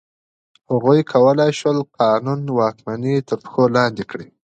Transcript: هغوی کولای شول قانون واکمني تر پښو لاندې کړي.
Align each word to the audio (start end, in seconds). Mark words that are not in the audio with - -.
هغوی 0.71 0.99
کولای 1.13 1.51
شول 1.59 1.77
قانون 1.99 2.41
واکمني 2.57 3.15
تر 3.27 3.37
پښو 3.43 3.63
لاندې 3.77 4.03
کړي. 4.11 4.27